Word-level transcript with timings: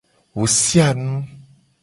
Wo 0.35 0.45
sia 0.59 0.89
nu. 1.01 1.13